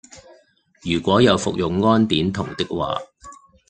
[0.81, 2.97] 如果有服用胺碘酮的話